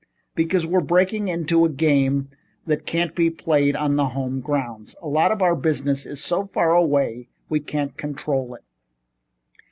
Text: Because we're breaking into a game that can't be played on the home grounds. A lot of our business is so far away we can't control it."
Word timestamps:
Because 0.33 0.65
we're 0.65 0.81
breaking 0.81 1.27
into 1.27 1.63
a 1.63 1.69
game 1.69 2.29
that 2.65 2.87
can't 2.87 3.13
be 3.13 3.29
played 3.29 3.75
on 3.75 3.97
the 3.97 4.07
home 4.07 4.39
grounds. 4.41 4.95
A 4.99 5.07
lot 5.07 5.31
of 5.31 5.43
our 5.43 5.55
business 5.55 6.07
is 6.07 6.23
so 6.23 6.43
far 6.43 6.73
away 6.73 7.29
we 7.49 7.59
can't 7.59 7.95
control 7.97 8.55
it." 8.55 8.63